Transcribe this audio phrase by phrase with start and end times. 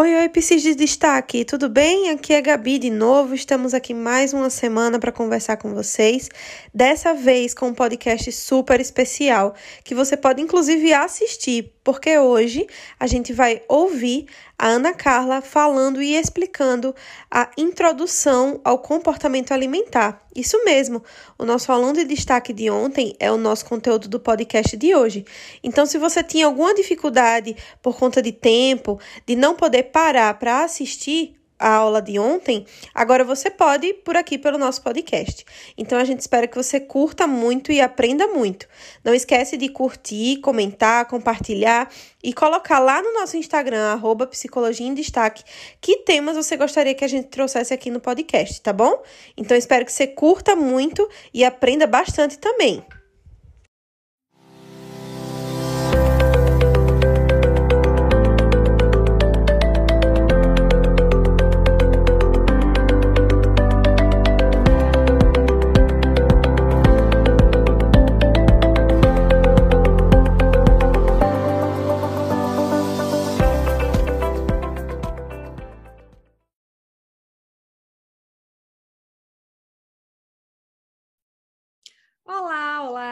[0.00, 2.08] Oi, oi, Psis de Destaque, tudo bem?
[2.08, 6.30] Aqui é Gabi de novo, estamos aqui mais uma semana para conversar com vocês,
[6.72, 12.66] dessa vez com um podcast super especial, que você pode inclusive assistir, porque hoje
[12.98, 14.24] a gente vai ouvir
[14.60, 16.94] a Ana Carla falando e explicando
[17.30, 20.22] a introdução ao comportamento alimentar.
[20.36, 21.02] Isso mesmo,
[21.38, 25.24] o nosso aluno de destaque de ontem é o nosso conteúdo do podcast de hoje.
[25.64, 30.62] Então, se você tinha alguma dificuldade por conta de tempo, de não poder parar para
[30.62, 32.64] assistir, a aula de ontem,
[32.94, 35.44] agora você pode por aqui pelo nosso podcast.
[35.76, 38.66] Então a gente espera que você curta muito e aprenda muito.
[39.04, 41.90] Não esquece de curtir, comentar, compartilhar
[42.24, 45.44] e colocar lá no nosso Instagram, arroba Psicologia em Destaque,
[45.80, 49.02] que temas você gostaria que a gente trouxesse aqui no podcast, tá bom?
[49.36, 52.82] Então espero que você curta muito e aprenda bastante também.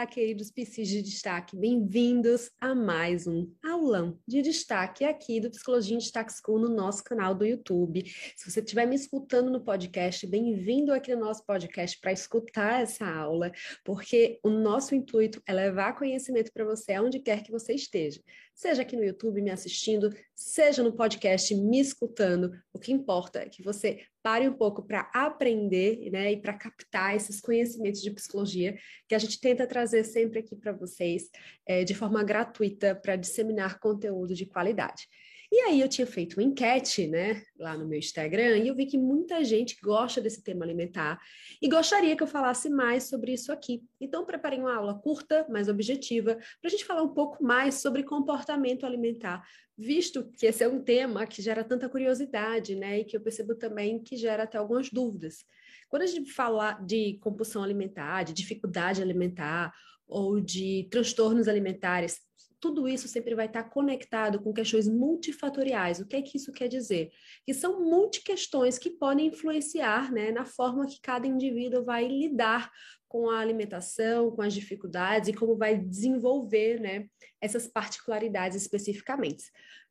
[0.09, 3.47] Queridos PCs de destaque, bem-vindos a mais um
[3.79, 8.05] aulão de destaque aqui do Psicologia em Destaque School no nosso canal do YouTube.
[8.37, 13.07] Se você estiver me escutando no podcast, bem-vindo aqui no nosso podcast para escutar essa
[13.07, 13.53] aula,
[13.85, 18.20] porque o nosso intuito é levar conhecimento para você aonde quer que você esteja
[18.59, 22.51] seja aqui no YouTube me assistindo, seja no podcast me escutando.
[22.73, 27.15] O que importa é que você pare um pouco para aprender né, e para captar
[27.15, 28.77] esses conhecimentos de psicologia
[29.09, 31.31] que a gente tenta trazer sempre aqui para vocês
[31.65, 35.08] é, de forma gratuita para disseminar conteúdo de qualidade.
[35.50, 38.84] E aí eu tinha feito uma enquete, né, lá no meu Instagram, e eu vi
[38.84, 41.18] que muita gente gosta desse tema alimentar
[41.61, 43.83] e gostaria que eu falasse mais sobre isso aqui.
[43.98, 48.02] Então preparei uma aula curta, mais objetiva, para a gente falar um pouco mais sobre
[48.02, 49.42] comportamento alimentar,
[49.77, 53.55] visto que esse é um tema que gera tanta curiosidade, né, e que eu percebo
[53.55, 55.46] também que gera até algumas dúvidas.
[55.89, 59.73] Quando a gente fala de compulsão alimentar, de dificuldade alimentar
[60.07, 62.27] ou de transtornos alimentares,
[62.61, 66.01] tudo isso sempre vai estar conectado com questões multifatoriais.
[66.01, 67.11] O que é que isso quer dizer?
[67.46, 72.70] Que são multi-questões que podem influenciar né, na forma que cada indivíduo vai lidar
[73.08, 77.07] com a alimentação, com as dificuldades e como vai desenvolver né,
[77.41, 79.45] essas particularidades especificamente.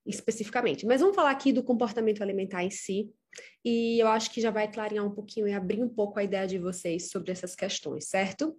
[0.06, 0.86] especificamente.
[0.86, 3.10] Mas vamos falar aqui do comportamento alimentar em si,
[3.64, 6.48] e eu acho que já vai clarear um pouquinho e abrir um pouco a ideia
[6.48, 8.58] de vocês sobre essas questões, certo?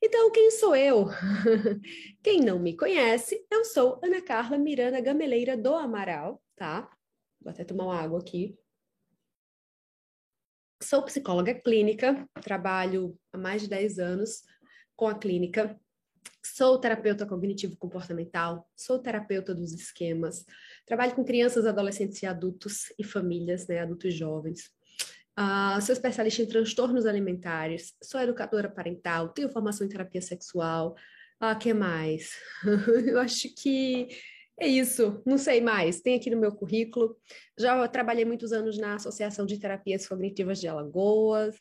[0.00, 1.06] Então, quem sou eu?
[2.22, 6.88] quem não me conhece, eu sou Ana Carla Miranda Gameleira do Amaral, tá?
[7.40, 8.56] Vou até tomar uma água aqui.
[10.80, 14.44] Sou psicóloga clínica, trabalho há mais de 10 anos
[14.94, 15.76] com a clínica.
[16.44, 20.46] Sou terapeuta cognitivo comportamental, sou terapeuta dos esquemas,
[20.86, 24.70] trabalho com crianças, adolescentes e adultos e famílias, né, adultos jovens.
[25.38, 30.96] Uh, sou especialista em transtornos alimentares, sou educadora parental, tenho formação em terapia sexual.
[31.38, 32.32] Ah, que mais?
[33.06, 34.08] Eu acho que
[34.58, 36.00] é isso, não sei mais.
[36.00, 37.16] Tem aqui no meu currículo.
[37.56, 41.56] Já trabalhei muitos anos na Associação de Terapias Cognitivas de Alagoas,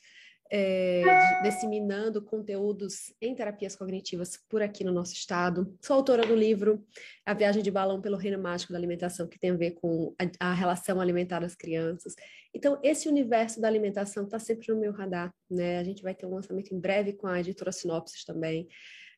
[0.50, 1.03] é,
[1.44, 5.78] disseminando conteúdos em terapias cognitivas por aqui no nosso estado.
[5.81, 6.85] Sou autora do livro
[7.25, 10.50] A Viagem de Balão pelo Reino Mágico da Alimentação, que tem a ver com a,
[10.50, 12.16] a relação alimentar das crianças.
[12.53, 15.80] Então, esse universo da alimentação está sempre no meu radar, né?
[15.80, 18.68] A gente vai ter um lançamento em breve com a editora Sinopsis também.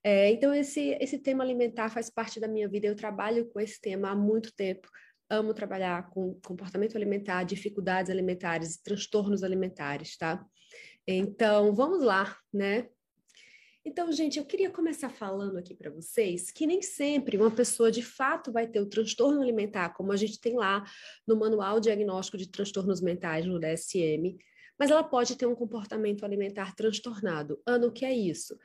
[0.04, 2.88] É, então, esse, esse tema alimentar faz parte da minha vida.
[2.88, 4.90] Eu trabalho com esse tema há muito tempo.
[5.30, 10.44] Amo trabalhar com comportamento alimentar, dificuldades alimentares, transtornos alimentares, tá?
[11.12, 12.88] Então, vamos lá, né?
[13.84, 18.04] Então, gente, eu queria começar falando aqui para vocês que nem sempre uma pessoa de
[18.04, 20.86] fato vai ter o transtorno alimentar, como a gente tem lá
[21.26, 24.38] no Manual Diagnóstico de Transtornos Mentais no DSM,
[24.78, 27.60] mas ela pode ter um comportamento alimentar transtornado.
[27.66, 28.56] Ana, o que é isso?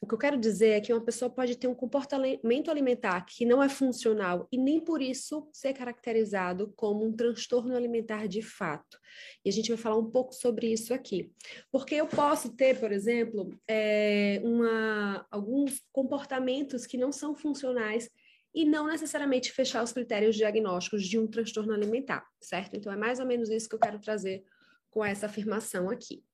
[0.00, 3.44] O que eu quero dizer é que uma pessoa pode ter um comportamento alimentar que
[3.44, 8.98] não é funcional e nem por isso ser caracterizado como um transtorno alimentar de fato.
[9.44, 11.30] E a gente vai falar um pouco sobre isso aqui.
[11.70, 18.08] Porque eu posso ter, por exemplo, é, uma, alguns comportamentos que não são funcionais
[18.54, 22.74] e não necessariamente fechar os critérios diagnósticos de um transtorno alimentar, certo?
[22.74, 24.42] Então é mais ou menos isso que eu quero trazer
[24.88, 26.24] com essa afirmação aqui.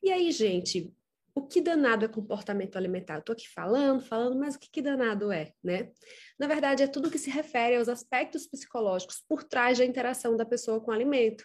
[0.00, 0.94] E aí, gente,
[1.36, 3.18] o que danado é comportamento alimentar?
[3.18, 5.90] Estou aqui falando, falando, mas o que, que danado é, né?
[6.38, 10.46] Na verdade, é tudo que se refere aos aspectos psicológicos por trás da interação da
[10.46, 11.44] pessoa com o alimento.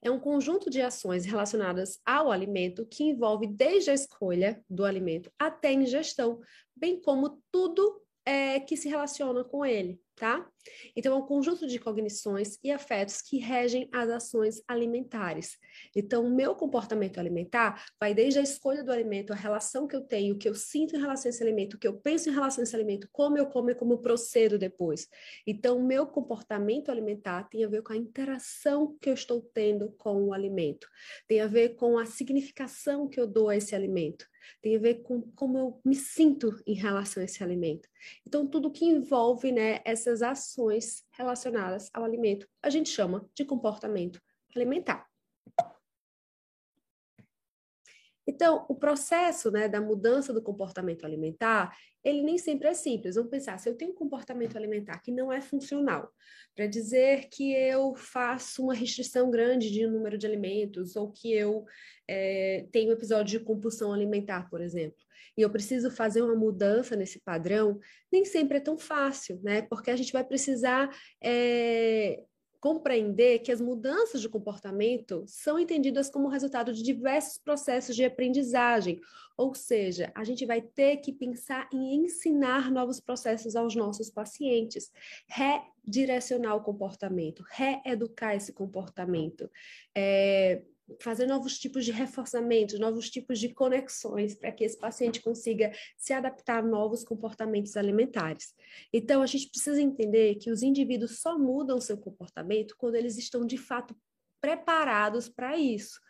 [0.00, 5.28] É um conjunto de ações relacionadas ao alimento que envolve desde a escolha do alimento
[5.36, 6.38] até a ingestão,
[6.76, 10.48] bem como tudo é, que se relaciona com ele tá?
[10.96, 15.58] Então, é um conjunto de cognições e afetos que regem as ações alimentares.
[15.94, 20.00] Então, o meu comportamento alimentar vai desde a escolha do alimento, a relação que eu
[20.00, 22.32] tenho, o que eu sinto em relação a esse alimento, o que eu penso em
[22.32, 25.06] relação a esse alimento, como eu como e como eu procedo depois.
[25.46, 29.90] Então, o meu comportamento alimentar tem a ver com a interação que eu estou tendo
[29.98, 30.88] com o alimento,
[31.28, 34.26] tem a ver com a significação que eu dou a esse alimento
[34.62, 37.88] tem a ver com como eu me sinto em relação a esse alimento.
[38.26, 44.20] Então, tudo que envolve né, essas ações relacionadas ao alimento, a gente chama de comportamento
[44.54, 45.05] alimentar.
[48.26, 53.14] Então, o processo né, da mudança do comportamento alimentar, ele nem sempre é simples.
[53.14, 56.10] Vamos pensar, se eu tenho um comportamento alimentar que não é funcional,
[56.54, 61.64] para dizer que eu faço uma restrição grande de número de alimentos, ou que eu
[62.08, 64.98] é, tenho um episódio de compulsão alimentar, por exemplo,
[65.36, 67.78] e eu preciso fazer uma mudança nesse padrão,
[68.10, 69.62] nem sempre é tão fácil, né?
[69.62, 70.88] Porque a gente vai precisar
[71.22, 72.22] é,
[72.60, 79.00] compreender que as mudanças de comportamento são entendidas como resultado de diversos processos de aprendizagem,
[79.36, 84.90] ou seja, a gente vai ter que pensar em ensinar novos processos aos nossos pacientes,
[85.28, 89.50] redirecionar o comportamento, reeducar esse comportamento.
[89.94, 90.62] É,
[91.00, 96.12] fazer novos tipos de reforçamentos, novos tipos de conexões para que esse paciente consiga se
[96.12, 98.54] adaptar a novos comportamentos alimentares.
[98.92, 103.44] Então, a gente precisa entender que os indivíduos só mudam seu comportamento quando eles estão
[103.44, 103.96] de fato
[104.40, 106.00] preparados para isso.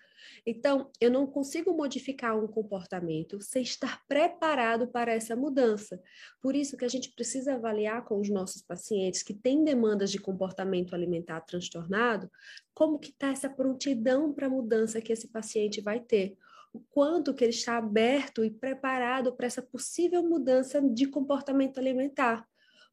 [0.45, 6.01] Então, eu não consigo modificar um comportamento sem estar preparado para essa mudança.
[6.41, 10.19] Por isso que a gente precisa avaliar com os nossos pacientes que têm demandas de
[10.19, 12.31] comportamento alimentar transtornado,
[12.75, 16.37] como que está essa prontidão para a mudança que esse paciente vai ter
[16.73, 22.47] o quanto que ele está aberto e preparado para essa possível mudança de comportamento alimentar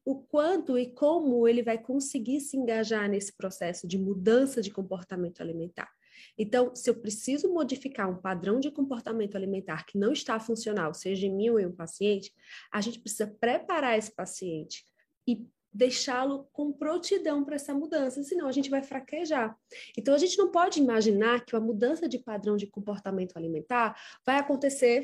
[0.04, 5.40] o quanto e como ele vai conseguir se engajar nesse processo de mudança de comportamento
[5.40, 5.90] alimentar.
[6.38, 11.26] Então, se eu preciso modificar um padrão de comportamento alimentar que não está funcional, seja
[11.26, 12.32] em mim ou em um paciente,
[12.72, 14.84] a gente precisa preparar esse paciente
[15.26, 19.58] e deixá-lo com prontidão para essa mudança, senão a gente vai fraquejar.
[19.98, 24.36] Então, a gente não pode imaginar que a mudança de padrão de comportamento alimentar vai
[24.38, 25.02] acontecer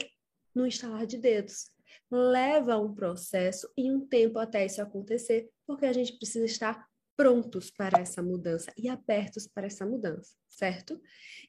[0.54, 1.70] no instalar de dedos.
[2.08, 6.88] Leva um processo e um tempo até isso acontecer, porque a gente precisa estar
[7.20, 10.98] prontos para essa mudança e abertos para essa mudança, certo?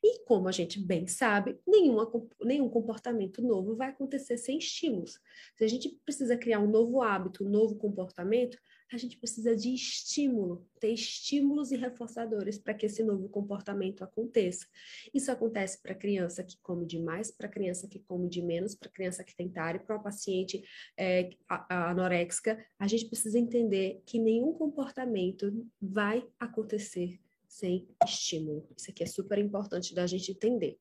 [0.03, 5.17] E como a gente bem sabe, nenhuma, nenhum comportamento novo vai acontecer sem estímulos.
[5.55, 8.57] Se a gente precisa criar um novo hábito, um novo comportamento,
[8.91, 14.65] a gente precisa de estímulo, ter estímulos e reforçadores para que esse novo comportamento aconteça.
[15.13, 19.23] Isso acontece para criança que come demais, para criança que come de menos, para criança
[19.23, 20.63] que tem TARI, para uma paciente
[20.97, 21.29] é,
[21.69, 22.63] anoréxica.
[22.77, 28.67] A gente precisa entender que nenhum comportamento vai acontecer sem estímulo.
[28.75, 30.79] Isso aqui é super importante da gente entender.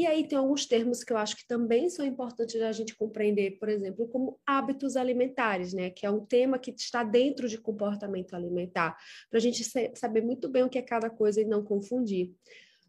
[0.00, 3.58] E aí tem alguns termos que eu acho que também são importantes da gente compreender,
[3.58, 5.90] por exemplo, como hábitos alimentares, né?
[5.90, 8.96] Que é um tema que está dentro de comportamento alimentar,
[9.28, 9.62] para a gente
[9.94, 12.32] saber muito bem o que é cada coisa e não confundir.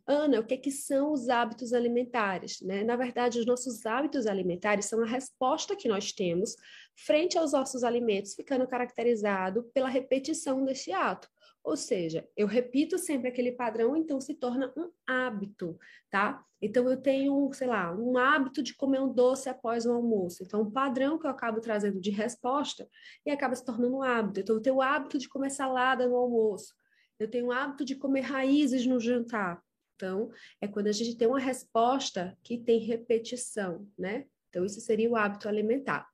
[0.08, 2.62] Ana, o que, é que são os hábitos alimentares?
[2.62, 2.82] Né?
[2.82, 6.56] Na verdade, os nossos hábitos alimentares são a resposta que nós temos
[6.96, 11.28] frente aos nossos alimentos, ficando caracterizado pela repetição desse ato.
[11.64, 15.78] Ou seja, eu repito sempre aquele padrão, então se torna um hábito,
[16.10, 16.44] tá?
[16.60, 20.44] Então eu tenho, sei lá, um hábito de comer um doce após o almoço.
[20.44, 22.88] Então, um padrão que eu acabo trazendo de resposta
[23.26, 24.40] e acaba se tornando um hábito.
[24.40, 26.74] Então, eu tenho o hábito de comer salada no almoço.
[27.20, 29.62] Eu tenho o hábito de comer raízes no jantar.
[29.96, 34.26] Então, é quando a gente tem uma resposta que tem repetição, né?
[34.50, 36.11] Então, isso seria o hábito alimentar.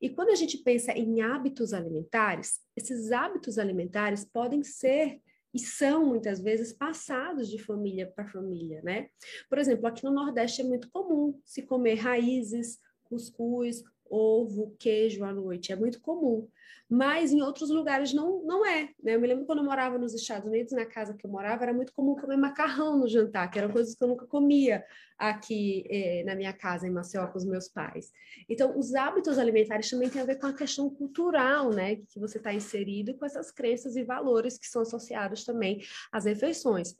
[0.00, 5.20] E quando a gente pensa em hábitos alimentares, esses hábitos alimentares podem ser
[5.52, 9.08] e são muitas vezes passados de família para família, né?
[9.48, 15.32] Por exemplo, aqui no Nordeste é muito comum se comer raízes, cuscuz, ovo, queijo à
[15.32, 16.48] noite, é muito comum
[16.88, 18.88] mas em outros lugares não, não é.
[19.02, 19.14] Né?
[19.14, 21.74] Eu me lembro quando eu morava nos Estados Unidos, na casa que eu morava, era
[21.74, 24.82] muito comum comer macarrão no jantar, que eram coisas que eu nunca comia
[25.18, 28.10] aqui eh, na minha casa, em Maceió, com os meus pais.
[28.48, 31.96] Então, os hábitos alimentares também têm a ver com a questão cultural, né?
[31.96, 36.96] Que você está inserido com essas crenças e valores que são associados também às refeições.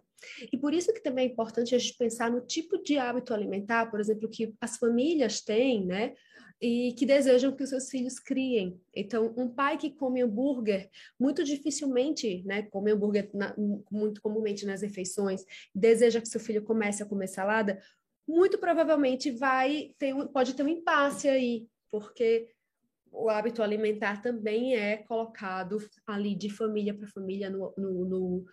[0.53, 3.91] E por isso que também é importante a gente pensar no tipo de hábito alimentar,
[3.91, 6.15] por exemplo, que as famílias têm, né?
[6.61, 8.81] E que desejam que os seus filhos criem.
[8.95, 13.55] Então, um pai que come hambúrguer, muito dificilmente, né, come hambúrguer na,
[13.91, 17.81] muito comumente nas refeições, deseja que seu filho comece a comer salada,
[18.27, 22.49] muito provavelmente vai ter, pode ter um impasse aí, porque
[23.11, 28.45] o hábito alimentar também é colocado ali de família para família no, no, no,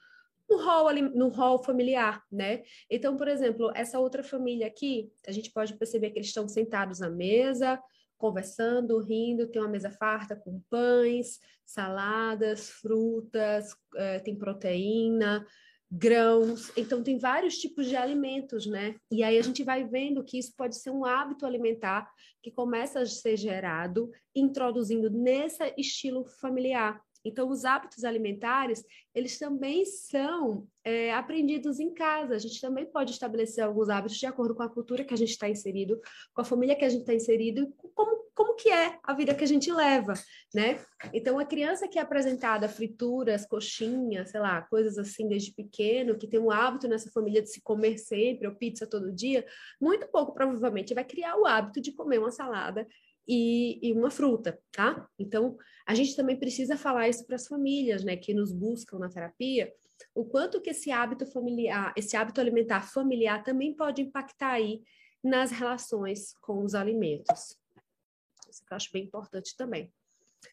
[0.49, 2.63] no hall, no hall familiar, né?
[2.89, 7.01] Então, por exemplo, essa outra família aqui, a gente pode perceber que eles estão sentados
[7.01, 7.81] à mesa,
[8.17, 15.45] conversando, rindo, tem uma mesa farta com pães, saladas, frutas, é, tem proteína,
[15.91, 18.95] grãos, então tem vários tipos de alimentos, né?
[19.11, 22.11] E aí a gente vai vendo que isso pode ser um hábito alimentar
[22.41, 27.01] que começa a ser gerado, introduzindo nesse estilo familiar.
[27.25, 32.35] Então, os hábitos alimentares, eles também são é, aprendidos em casa.
[32.35, 35.31] A gente também pode estabelecer alguns hábitos de acordo com a cultura que a gente
[35.31, 35.99] está inserido,
[36.33, 39.33] com a família que a gente está inserido e como, como que é a vida
[39.33, 40.13] que a gente leva,
[40.53, 40.79] né?
[41.11, 46.27] Então, a criança que é apresentada frituras, coxinhas, sei lá, coisas assim desde pequeno, que
[46.27, 49.45] tem um hábito nessa família de se comer sempre, ou pizza todo dia,
[49.81, 52.87] muito pouco provavelmente vai criar o hábito de comer uma salada
[53.27, 55.07] e, e, uma fruta, tá?
[55.17, 59.09] Então, a gente também precisa falar isso para as famílias, né, que nos buscam na
[59.09, 59.73] terapia,
[60.13, 64.83] o quanto que esse hábito familiar, esse hábito alimentar familiar também pode impactar aí
[65.23, 67.57] nas relações com os alimentos.
[68.49, 69.91] Isso que eu acho bem importante também.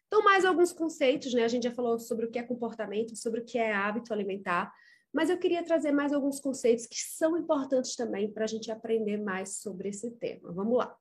[0.07, 1.45] Então, mais alguns conceitos, né?
[1.45, 4.73] A gente já falou sobre o que é comportamento, sobre o que é hábito alimentar,
[5.12, 9.19] mas eu queria trazer mais alguns conceitos que são importantes também para a gente aprender
[9.19, 10.50] mais sobre esse tema.
[10.52, 10.97] Vamos lá.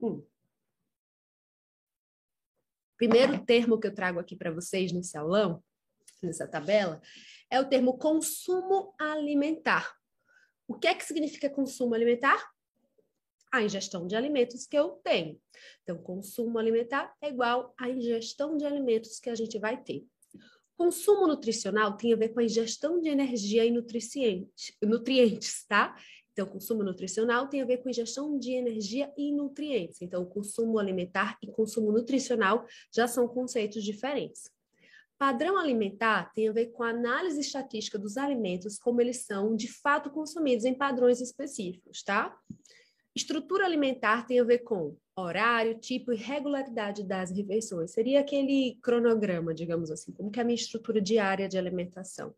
[0.00, 0.22] Um.
[2.96, 5.62] Primeiro termo que eu trago aqui para vocês nesse aulão,
[6.22, 7.00] nessa tabela,
[7.50, 9.94] é o termo consumo alimentar.
[10.66, 12.50] O que é que significa consumo alimentar?
[13.52, 15.40] A ingestão de alimentos que eu tenho.
[15.82, 20.04] Então, consumo alimentar é igual à ingestão de alimentos que a gente vai ter.
[20.76, 23.70] Consumo nutricional tem a ver com a ingestão de energia e
[24.82, 25.96] nutrientes, tá?
[26.36, 30.02] Então, consumo nutricional tem a ver com ingestão de energia e nutrientes.
[30.02, 34.50] Então, consumo alimentar e consumo nutricional já são conceitos diferentes.
[35.16, 39.66] Padrão alimentar tem a ver com a análise estatística dos alimentos, como eles são de
[39.80, 42.38] fato consumidos em padrões específicos, tá?
[43.14, 47.92] Estrutura alimentar tem a ver com horário, tipo e regularidade das refeições.
[47.92, 52.34] Seria aquele cronograma, digamos assim, como que é a minha estrutura diária de alimentação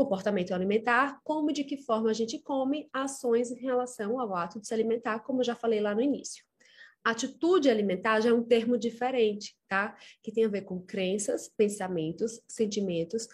[0.00, 4.58] comportamento alimentar, como e de que forma a gente come, ações em relação ao ato
[4.58, 6.42] de se alimentar, como eu já falei lá no início.
[7.04, 9.94] Atitude alimentar já é um termo diferente, tá?
[10.22, 13.28] Que tem a ver com crenças, pensamentos, sentimentos,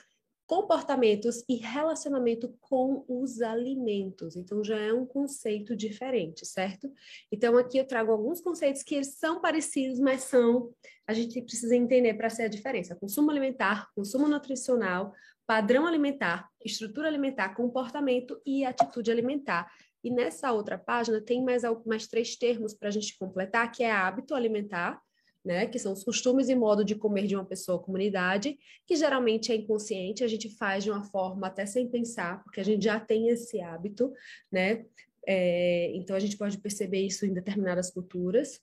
[0.45, 4.35] comportamentos e relacionamento com os alimentos.
[4.35, 6.93] Então já é um conceito diferente, certo?
[7.31, 10.73] Então aqui eu trago alguns conceitos que são parecidos, mas são
[11.07, 12.97] a gente precisa entender para ser a diferença.
[12.97, 15.13] Consumo alimentar, consumo nutricional,
[15.47, 19.71] padrão alimentar, estrutura alimentar, comportamento e atitude alimentar.
[20.03, 23.91] E nessa outra página tem mais, mais três termos para a gente completar, que é
[23.91, 25.01] hábito alimentar,
[25.45, 28.97] né, que são os costumes e modo de comer de uma pessoa ou comunidade, que
[28.97, 32.85] geralmente é inconsciente, a gente faz de uma forma até sem pensar, porque a gente
[32.85, 34.13] já tem esse hábito,
[34.51, 34.85] né?
[35.25, 38.61] É, então a gente pode perceber isso em determinadas culturas.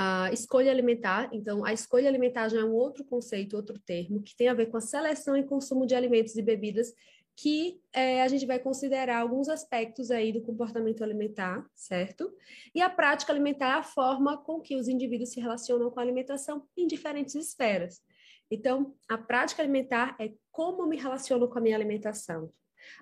[0.00, 4.36] A escolha alimentar, então, a escolha alimentar já é um outro conceito, outro termo, que
[4.36, 6.94] tem a ver com a seleção e consumo de alimentos e bebidas,
[7.34, 12.32] que é, a gente vai considerar alguns aspectos aí do comportamento alimentar, certo?
[12.72, 16.02] E a prática alimentar é a forma com que os indivíduos se relacionam com a
[16.04, 18.00] alimentação em diferentes esferas.
[18.48, 22.52] Então, a prática alimentar é como me relaciono com a minha alimentação.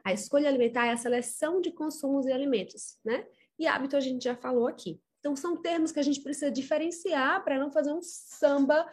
[0.03, 3.27] A escolha alimentar é a seleção de consumos e alimentos, né?
[3.59, 4.99] E hábito a gente já falou aqui.
[5.27, 8.89] Então, são termos que a gente precisa diferenciar para não fazer um samba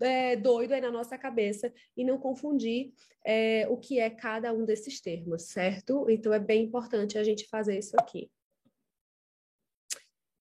[0.00, 2.92] é, doido aí na nossa cabeça e não confundir
[3.24, 6.10] é, o que é cada um desses termos, certo?
[6.10, 8.28] Então, é bem importante a gente fazer isso aqui.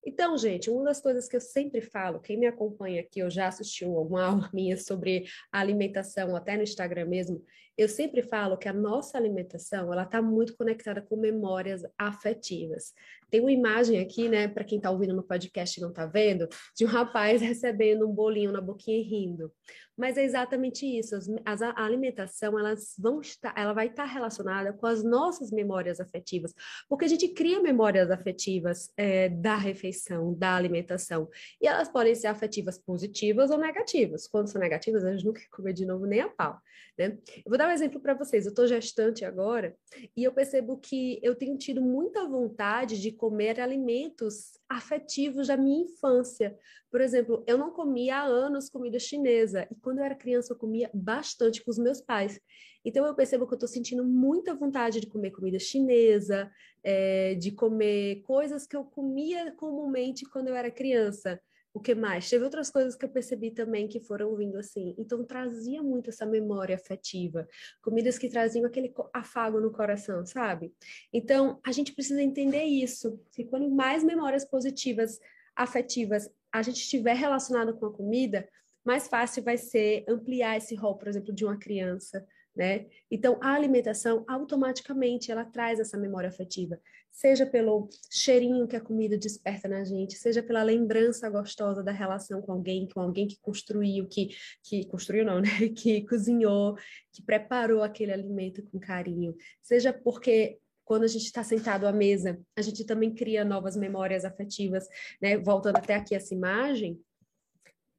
[0.04, 3.48] Então, gente, uma das coisas que eu sempre falo, quem me acompanha aqui, eu já
[3.48, 7.46] assistiu alguma aula minha sobre alimentação, até no Instagram mesmo,
[7.78, 12.94] eu sempre falo que a nossa alimentação, ela está muito conectada com memórias afetivas,
[13.30, 16.48] Tem uma imagem aqui, né, para quem está ouvindo no podcast e não está vendo,
[16.76, 19.52] de um rapaz recebendo um bolinho na boquinha e rindo.
[19.98, 21.16] Mas é exatamente isso.
[21.16, 26.00] As, as, a alimentação, elas vão estar, ela vai estar relacionada com as nossas memórias
[26.00, 26.54] afetivas,
[26.90, 31.30] porque a gente cria memórias afetivas é, da refeição, da alimentação,
[31.62, 34.28] e elas podem ser afetivas positivas ou negativas.
[34.28, 36.60] Quando são negativas, a gente nunca quer comer de novo nem a pau,
[36.98, 37.18] né?
[37.38, 38.46] Eu vou dar um exemplo para vocês.
[38.46, 39.76] Eu estou gestante agora
[40.16, 45.84] e eu percebo que eu tenho tido muita vontade de comer alimentos afetivos da minha
[45.84, 46.58] infância.
[46.92, 50.58] Por exemplo, eu não comia há anos comida chinesa e quando eu era criança eu
[50.58, 52.40] comia bastante com os meus pais.
[52.84, 56.52] Então eu percebo que eu estou sentindo muita vontade de comer comida chinesa,
[56.84, 61.42] é, de comer coisas que eu comia comumente quando eu era criança.
[61.76, 62.30] O que mais?
[62.30, 64.96] Teve outras coisas que eu percebi também que foram vindo assim.
[64.98, 67.46] Então trazia muito essa memória afetiva,
[67.82, 70.74] comidas que traziam aquele afago no coração, sabe?
[71.12, 73.20] Então a gente precisa entender isso.
[73.34, 75.20] Que quando mais memórias positivas,
[75.54, 78.48] afetivas, a gente estiver relacionado com a comida,
[78.82, 82.86] mais fácil vai ser ampliar esse rol, por exemplo, de uma criança, né?
[83.12, 86.80] Então, a alimentação automaticamente ela traz essa memória afetiva,
[87.16, 92.42] seja pelo cheirinho que a comida desperta na gente, seja pela lembrança gostosa da relação
[92.42, 95.50] com alguém, com alguém que construiu, que que construiu não, né?
[95.74, 96.76] Que cozinhou,
[97.14, 102.40] que preparou aquele alimento com carinho, seja porque quando a gente está sentado à mesa,
[102.56, 104.88] a gente também cria novas memórias afetivas,
[105.22, 105.38] né?
[105.38, 107.00] Voltando até aqui essa imagem,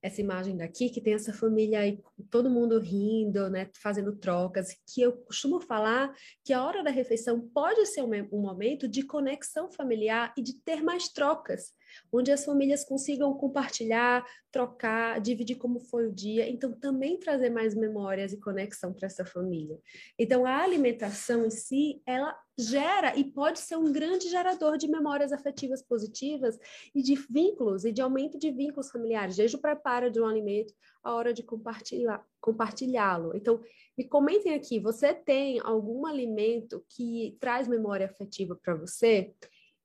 [0.06, 5.02] essa imagem daqui, que tem essa família aí, todo mundo rindo, né, fazendo trocas, que
[5.02, 9.70] eu costumo falar que a hora da refeição pode ser um, um momento de conexão
[9.70, 11.72] familiar e de ter mais trocas,
[12.12, 17.75] onde as famílias consigam compartilhar, trocar, dividir como foi o dia, então também trazer mais
[17.75, 19.78] memórias e conexão para essa família.
[20.19, 25.31] Então a alimentação em si, ela gera e pode ser um grande gerador de memórias
[25.31, 26.59] afetivas positivas
[26.95, 30.73] e de vínculos e de aumento de vínculos familiares, desde o preparo de um alimento
[31.05, 33.37] a hora de compartilhar, compartilhá-lo.
[33.37, 33.61] Então,
[33.97, 39.33] me comentem aqui, você tem algum alimento que traz memória afetiva para você?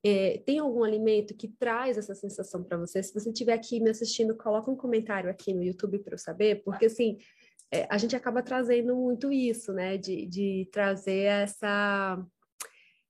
[0.04, 3.02] É, tem algum alimento que traz essa sensação para você?
[3.02, 6.62] Se você estiver aqui me assistindo, coloca um comentário aqui no YouTube para eu saber,
[6.64, 7.18] porque assim,
[7.70, 9.96] é, a gente acaba trazendo muito isso, né?
[9.96, 12.24] De, de trazer essa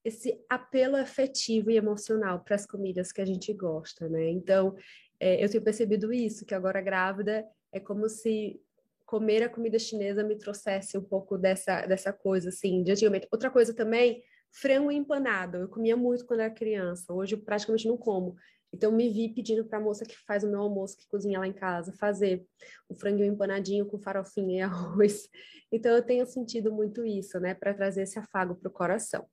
[0.04, 4.28] esse apelo afetivo e emocional para as comidas que a gente gosta, né?
[4.30, 4.74] Então,
[5.20, 8.60] é, eu tenho percebido isso, que agora grávida é como se
[9.06, 13.28] comer a comida chinesa me trouxesse um pouco dessa, dessa coisa, assim, de antigamente.
[13.30, 15.58] Outra coisa também, frango empanado.
[15.58, 18.36] Eu comia muito quando era criança, hoje eu praticamente não como.
[18.72, 21.46] Então, me vi pedindo para a moça que faz o meu almoço, que cozinha lá
[21.46, 22.46] em casa, fazer
[22.88, 25.28] o frango empanadinho com farofinha e arroz.
[25.70, 29.26] Então, eu tenho sentido muito isso, né, para trazer esse afago para o coração.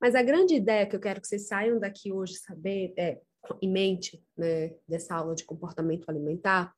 [0.00, 3.20] Mas a grande ideia que eu quero que vocês saiam daqui hoje saber, é,
[3.62, 6.74] em mente, né, dessa aula de comportamento alimentar,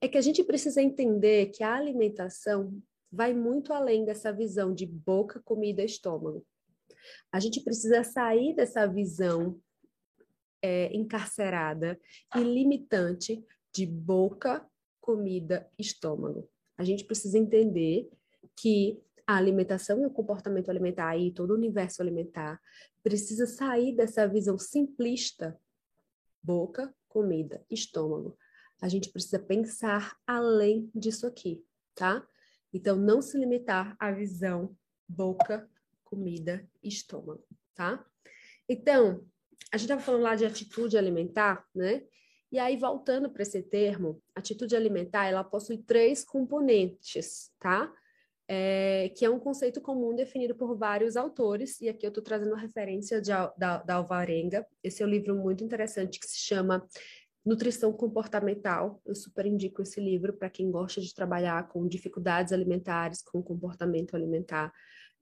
[0.00, 2.78] é que a gente precisa entender que a alimentação
[3.10, 6.44] vai muito além dessa visão de boca, comida, estômago.
[7.32, 9.60] A gente precisa sair dessa visão
[10.62, 12.00] é, encarcerada
[12.34, 14.66] e limitante de boca,
[15.00, 16.48] comida, estômago.
[16.78, 18.08] A gente precisa entender
[18.56, 22.60] que a alimentação e o comportamento alimentar e todo o universo alimentar
[23.02, 25.58] precisa sair dessa visão simplista
[26.42, 28.36] boca, comida, estômago.
[28.82, 31.64] A gente precisa pensar além disso aqui,
[31.94, 32.26] tá?
[32.72, 34.76] Então, não se limitar à visão
[35.08, 35.68] boca,
[36.14, 38.04] comida, estômago, tá?
[38.68, 39.24] Então,
[39.72, 42.02] a gente estava falando lá de atitude alimentar, né?
[42.52, 47.92] E aí, voltando para esse termo, atitude alimentar, ela possui três componentes, tá?
[48.48, 52.54] é, que é um conceito comum definido por vários autores, e aqui eu estou trazendo
[52.54, 54.66] a referência de, da, da Alvarenga.
[54.82, 56.86] Esse é um livro muito interessante que se chama
[57.44, 59.00] Nutrição Comportamental.
[59.04, 64.14] Eu super indico esse livro para quem gosta de trabalhar com dificuldades alimentares, com comportamento
[64.14, 64.72] alimentar.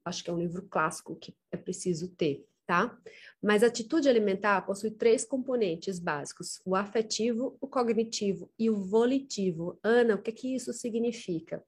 [0.05, 2.97] Acho que é um livro clássico que é preciso ter, tá?
[3.41, 9.79] Mas a atitude alimentar possui três componentes básicos: o afetivo, o cognitivo e o volitivo.
[9.83, 11.63] Ana, o que, que isso significa?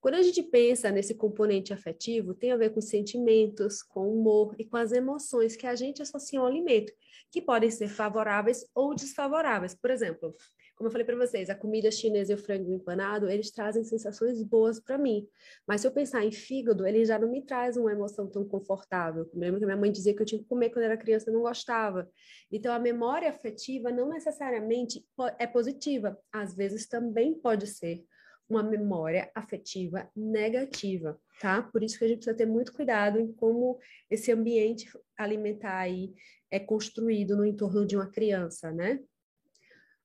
[0.00, 4.64] Quando a gente pensa nesse componente afetivo, tem a ver com sentimentos, com humor e
[4.64, 6.92] com as emoções que a gente associa ao alimento,
[7.32, 9.74] que podem ser favoráveis ou desfavoráveis.
[9.74, 10.34] Por exemplo,
[10.78, 14.40] como eu falei para vocês, a comida chinesa e o frango empanado, eles trazem sensações
[14.44, 15.26] boas para mim.
[15.66, 19.28] Mas se eu pensar em fígado, ele já não me traz uma emoção tão confortável.
[19.34, 21.34] Eu lembro que minha mãe dizia que eu tinha que comer quando era criança, eu
[21.34, 22.08] não gostava.
[22.50, 25.04] Então a memória afetiva não necessariamente
[25.36, 28.04] é positiva, às vezes também pode ser
[28.48, 31.60] uma memória afetiva negativa, tá?
[31.60, 34.88] Por isso que a gente precisa ter muito cuidado em como esse ambiente
[35.18, 36.14] alimentar aí
[36.50, 39.00] é construído no entorno de uma criança, né?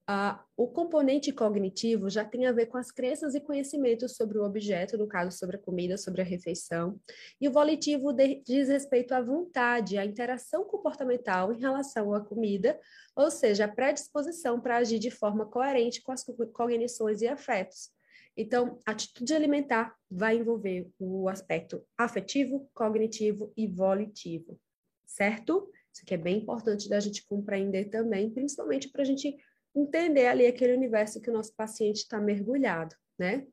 [0.06, 4.44] Ah, o componente cognitivo já tem a ver com as crenças e conhecimentos sobre o
[4.44, 7.00] objeto, no caso, sobre a comida, sobre a refeição.
[7.40, 12.78] E o volitivo de, diz respeito à vontade, à interação comportamental em relação à comida,
[13.16, 17.90] ou seja, a predisposição para agir de forma coerente com as cognições e afetos.
[18.36, 24.60] Então, a atitude alimentar vai envolver o aspecto afetivo, cognitivo e volitivo,
[25.06, 25.70] certo?
[25.94, 29.38] Isso aqui é bem importante da gente compreender também, principalmente para a gente
[29.76, 33.46] entender ali aquele universo que o nosso paciente está mergulhado, né?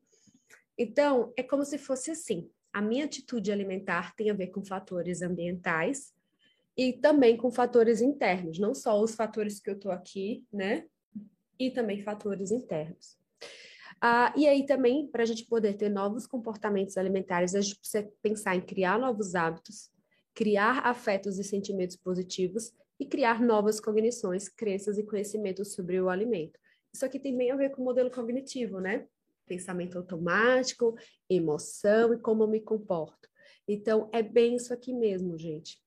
[0.77, 5.21] Então, é como se fosse assim: a minha atitude alimentar tem a ver com fatores
[5.21, 6.13] ambientais
[6.77, 10.85] e também com fatores internos, não só os fatores que eu estou aqui, né?
[11.59, 13.19] E também fatores internos.
[13.99, 18.11] Ah, e aí também, para a gente poder ter novos comportamentos alimentares, a gente precisa
[18.21, 19.91] pensar em criar novos hábitos,
[20.33, 26.59] criar afetos e sentimentos positivos e criar novas cognições, crenças e conhecimentos sobre o alimento.
[26.93, 29.07] Isso aqui tem bem a ver com o modelo cognitivo, né?
[29.47, 30.95] Pensamento automático,
[31.27, 33.27] emoção e como eu me comporto.
[33.67, 35.81] Então, é bem isso aqui mesmo, gente.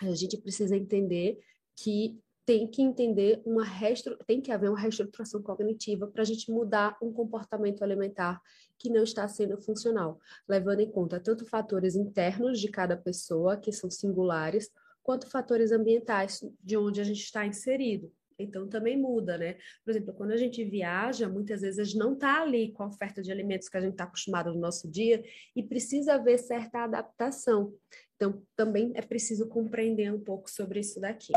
[0.00, 1.38] A gente precisa entender
[1.76, 4.16] que tem que entender uma restru...
[4.26, 8.40] tem que haver uma reestruturação cognitiva para a gente mudar um comportamento alimentar
[8.78, 13.70] que não está sendo funcional, levando em conta tanto fatores internos de cada pessoa, que
[13.70, 14.70] são singulares,
[15.08, 18.12] quanto fatores ambientais de onde a gente está inserido.
[18.38, 19.54] Então também muda, né?
[19.82, 22.88] Por exemplo, quando a gente viaja, muitas vezes a gente não está ali com a
[22.88, 25.24] oferta de alimentos que a gente está acostumado no nosso dia
[25.56, 27.74] e precisa haver certa adaptação.
[28.16, 31.32] Então também é preciso compreender um pouco sobre isso daqui.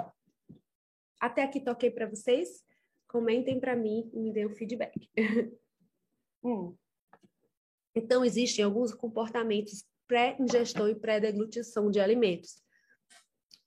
[1.17, 2.65] Até aqui toquei para vocês?
[3.07, 5.09] Comentem para mim e me deem o feedback.
[6.43, 6.75] hum.
[7.95, 12.61] Então existem alguns comportamentos pré-ingestão e pré-deglutição de alimentos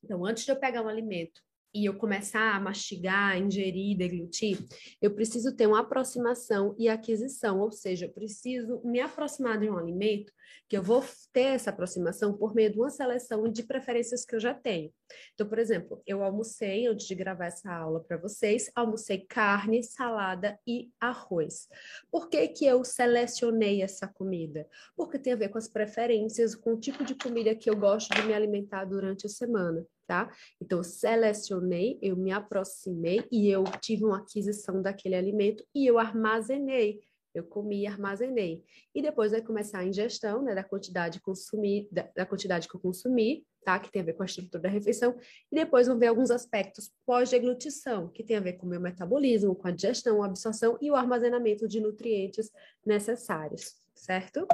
[0.05, 1.41] então, antes de eu pegar um alimento
[1.75, 4.59] e eu começar a mastigar, ingerir, deglutir,
[5.01, 9.77] eu preciso ter uma aproximação e aquisição, ou seja, eu preciso me aproximar de um
[9.77, 10.31] alimento
[10.69, 14.41] que eu vou ter essa aproximação por meio de uma seleção de preferências que eu
[14.41, 14.93] já tenho.
[15.35, 20.59] Então, por exemplo, eu almocei antes de gravar essa aula para vocês, almocei carne, salada
[20.67, 21.69] e arroz.
[22.11, 24.67] Por que que eu selecionei essa comida?
[24.97, 28.15] Porque tem a ver com as preferências, com o tipo de comida que eu gosto
[28.15, 30.31] de me alimentar durante a semana tá?
[30.61, 35.99] Então, eu selecionei, eu me aproximei e eu tive uma aquisição daquele alimento e eu
[35.99, 37.01] armazenei.
[37.35, 38.63] Eu comi e armazenei.
[38.95, 42.81] E depois vai começar a ingestão, né, da quantidade consumir, da, da quantidade que eu
[42.81, 43.79] consumi, tá?
[43.79, 45.17] Que tem a ver com a estrutura da refeição.
[45.51, 49.55] E depois vão ver alguns aspectos pós-deglutição, que tem a ver com o meu metabolismo,
[49.55, 52.51] com a digestão, a absorção e o armazenamento de nutrientes
[52.85, 54.47] necessários, certo?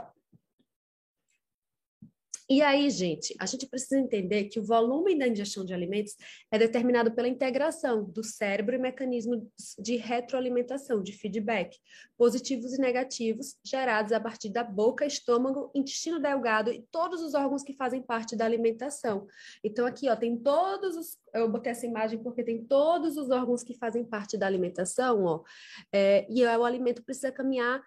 [2.50, 6.16] E aí, gente, a gente precisa entender que o volume da ingestão de alimentos
[6.50, 9.44] é determinado pela integração do cérebro e mecanismos
[9.78, 11.78] de retroalimentação, de feedback,
[12.18, 17.62] positivos e negativos, gerados a partir da boca, estômago, intestino delgado e todos os órgãos
[17.62, 19.28] que fazem parte da alimentação.
[19.62, 21.18] Então, aqui, ó, tem todos os.
[21.32, 25.44] Eu botei essa imagem porque tem todos os órgãos que fazem parte da alimentação, ó.
[25.92, 27.80] É, e o alimento precisa caminhar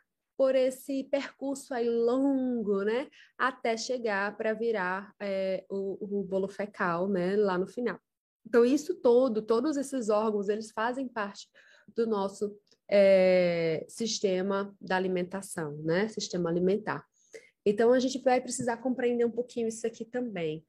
[0.43, 7.07] por esse percurso aí longo, né, até chegar para virar é, o, o bolo fecal,
[7.07, 7.97] né, lá no final.
[8.45, 11.47] Então, isso todo, todos esses órgãos, eles fazem parte
[11.95, 12.59] do nosso
[12.91, 17.05] é, sistema da alimentação, né, sistema alimentar.
[17.65, 20.61] Então, a gente vai precisar compreender um pouquinho isso aqui também.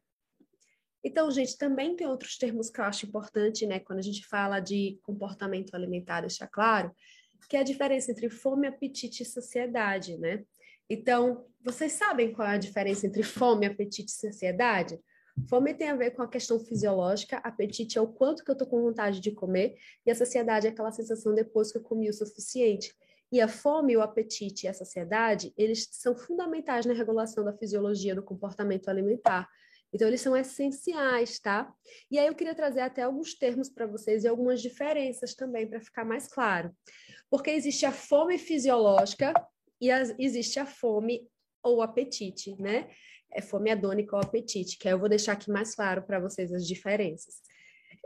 [1.03, 4.61] Então, gente, também tem outros termos que eu acho importante, né, quando a gente fala
[4.61, 6.95] de comportamento alimentar, deixar claro,
[7.49, 10.45] que é a diferença entre fome, apetite e saciedade, né?
[10.89, 15.01] Então, vocês sabem qual é a diferença entre fome, apetite e saciedade?
[15.49, 18.67] Fome tem a ver com a questão fisiológica, apetite é o quanto que eu tô
[18.67, 19.77] com vontade de comer,
[20.07, 22.95] e a saciedade é aquela sensação depois que eu comi o suficiente.
[23.33, 28.15] E a fome, o apetite e a saciedade, eles são fundamentais na regulação da fisiologia
[28.15, 29.49] do comportamento alimentar.
[29.93, 31.73] Então, eles são essenciais, tá?
[32.11, 35.81] E aí eu queria trazer até alguns termos para vocês e algumas diferenças também, para
[35.81, 36.73] ficar mais claro.
[37.35, 39.35] Porque existe a fome fisiológica
[39.81, 41.29] e existe a fome
[41.65, 42.89] ou apetite, né?
[43.29, 46.53] É fome hedônica ou apetite, que aí eu vou deixar aqui mais claro para vocês
[46.53, 47.41] as diferenças.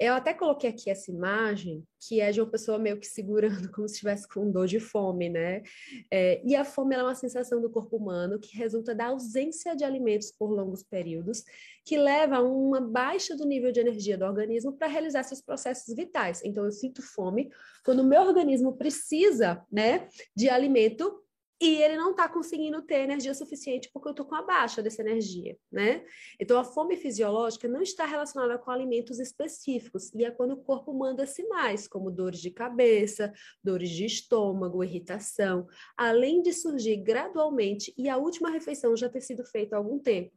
[0.01, 3.89] Eu até coloquei aqui essa imagem, que é de uma pessoa meio que segurando, como
[3.89, 5.63] se estivesse com dor de fome, né?
[6.11, 9.85] É, e a fome é uma sensação do corpo humano que resulta da ausência de
[9.85, 11.43] alimentos por longos períodos,
[11.85, 15.95] que leva a uma baixa do nível de energia do organismo para realizar seus processos
[15.95, 16.43] vitais.
[16.45, 17.51] Então, eu sinto fome
[17.85, 21.25] quando o meu organismo precisa, né, de alimento
[21.61, 25.03] e ele não está conseguindo ter energia suficiente porque eu estou com a baixa dessa
[25.03, 26.05] energia, né?
[26.39, 30.93] Então, a fome fisiológica não está relacionada com alimentos específicos, e é quando o corpo
[30.93, 35.67] manda sinais, como dores de cabeça, dores de estômago, irritação,
[35.97, 40.33] além de surgir gradualmente e a última refeição já ter sido feita há algum tempo.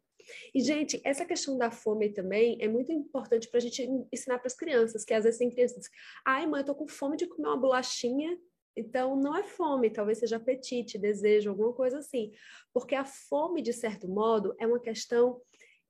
[0.53, 4.47] E, gente, essa questão da fome também é muito importante para a gente ensinar para
[4.47, 5.89] as crianças, que às vezes tem crianças,
[6.25, 8.38] ai, mãe, eu tô com fome de comer uma bolachinha
[8.75, 12.31] então, não é fome, talvez seja apetite, desejo, alguma coisa assim.
[12.73, 15.41] Porque a fome, de certo modo, é uma questão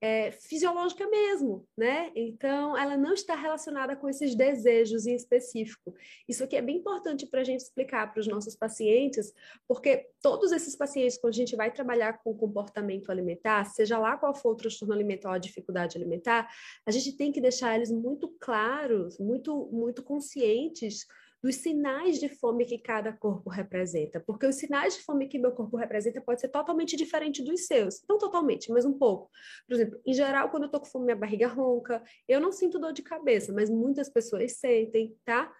[0.04, 2.12] é, fisiológica mesmo, né?
[2.16, 5.94] Então, ela não está relacionada com esses desejos em específico.
[6.28, 9.32] Isso aqui é bem importante para a gente explicar para os nossos pacientes,
[9.68, 14.34] porque todos esses pacientes, quando a gente vai trabalhar com comportamento alimentar, seja lá qual
[14.34, 16.50] for o transtorno alimentar ou a dificuldade alimentar,
[16.84, 21.06] a gente tem que deixar eles muito claros, muito, muito conscientes
[21.42, 25.52] dos sinais de fome que cada corpo representa, porque os sinais de fome que meu
[25.52, 29.30] corpo representa pode ser totalmente diferente dos seus, não totalmente, mas um pouco.
[29.68, 32.78] Por exemplo, em geral, quando eu tô com fome, minha barriga ronca, eu não sinto
[32.80, 35.52] dor de cabeça, mas muitas pessoas sentem, tá?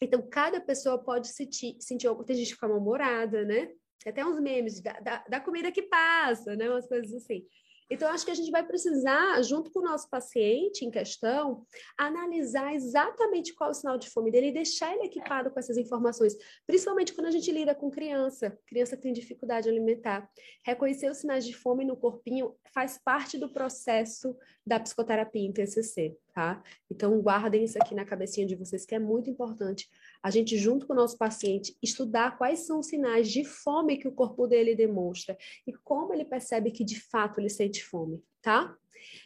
[0.00, 3.70] Então, cada pessoa pode sentir, sentir algo, tem gente que fica mal-humorada, né?
[4.02, 6.68] Tem até uns memes da, da, da comida que passa, né?
[6.68, 7.46] Umas coisas assim.
[7.90, 11.64] Então, acho que a gente vai precisar, junto com o nosso paciente em questão,
[11.98, 15.76] analisar exatamente qual é o sinal de fome dele e deixar ele equipado com essas
[15.76, 16.34] informações,
[16.66, 20.28] principalmente quando a gente lida com criança, criança que tem dificuldade alimentar.
[20.64, 26.16] Reconhecer os sinais de fome no corpinho faz parte do processo da psicoterapia em TCC,
[26.34, 26.62] tá?
[26.90, 29.88] Então, guardem isso aqui na cabecinha de vocês, que é muito importante
[30.22, 34.08] a gente, junto com o nosso paciente, estudar quais são os sinais de fome que
[34.08, 38.76] o corpo dele demonstra e como ele percebe que de fato ele sente fome, tá?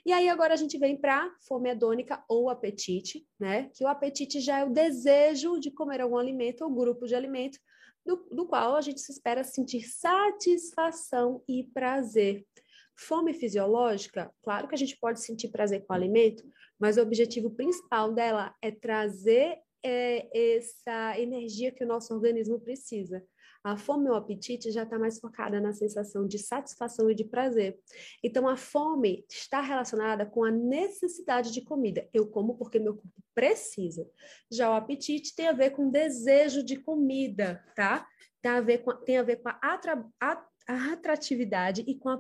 [0.05, 3.71] E aí agora a gente vem para fome hedônica ou apetite, né?
[3.75, 7.59] Que o apetite já é o desejo de comer algum alimento ou grupo de alimento
[8.05, 12.47] do, do qual a gente se espera sentir satisfação e prazer.
[12.99, 16.43] Fome fisiológica, claro que a gente pode sentir prazer com o alimento,
[16.79, 23.25] mas o objetivo principal dela é trazer é, essa energia que o nosso organismo precisa.
[23.67, 27.77] A fome ou apetite já está mais focada na sensação de satisfação e de prazer.
[28.23, 32.09] Então, a fome está relacionada com a necessidade de comida.
[32.15, 34.09] Eu como porque meu corpo precisa.
[34.53, 38.07] Já o apetite tem a ver com desejo de comida, tá?
[38.41, 42.09] Tem a ver com, tem a, ver com a, atra, a, a atratividade e com
[42.09, 42.19] a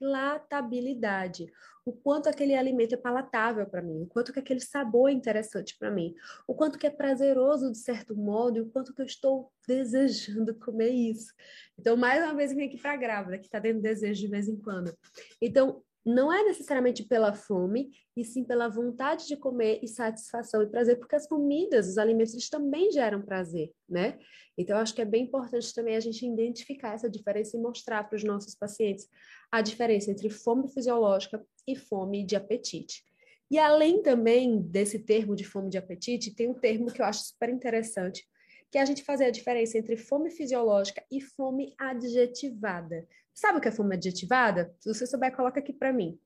[0.00, 1.46] palatabilidade
[1.84, 5.76] o quanto aquele alimento é palatável para mim, o quanto que aquele sabor é interessante
[5.78, 6.14] para mim,
[6.46, 10.54] o quanto que é prazeroso de certo modo e o quanto que eu estou desejando
[10.54, 11.32] comer isso.
[11.78, 14.48] Então, mais uma vez, vim aqui para a grávida, que está tendo desejo de vez
[14.48, 14.94] em quando.
[15.40, 20.66] Então, não é necessariamente pela fome, e sim pela vontade de comer e satisfação e
[20.66, 24.18] prazer, porque as comidas, os alimentos, eles também geram prazer, né?
[24.56, 28.16] Então, acho que é bem importante também a gente identificar essa diferença e mostrar para
[28.16, 29.08] os nossos pacientes
[29.50, 33.04] a diferença entre fome fisiológica e fome de apetite.
[33.50, 37.24] E além também desse termo de fome de apetite, tem um termo que eu acho
[37.24, 38.24] super interessante,
[38.70, 43.06] que é a gente fazer a diferença entre fome fisiológica e fome adjetivada.
[43.34, 44.74] Sabe o que é fome adjetivada?
[44.78, 46.18] Se você souber, coloca aqui para mim.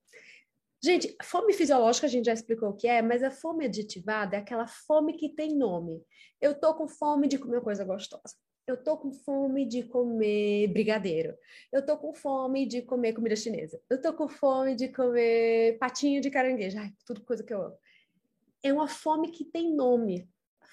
[0.84, 4.40] Gente, fome fisiológica a gente já explicou o que é, mas a fome adjetivada é
[4.40, 6.02] aquela fome que tem nome.
[6.40, 8.34] Eu tô com fome de comer coisa gostosa.
[8.66, 11.36] Eu tô com fome de comer brigadeiro.
[11.72, 13.80] Eu tô com fome de comer comida chinesa.
[13.88, 16.78] Eu tô com fome de comer patinho de caranguejo.
[16.78, 17.78] Ai, tudo coisa que eu amo.
[18.62, 20.28] É uma fome que tem nome.